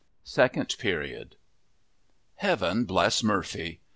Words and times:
SECOND 0.23 0.75
PERIOD 0.79 1.35
Heaven 2.37 2.85
bless 2.85 3.21
Murphy! 3.21 3.81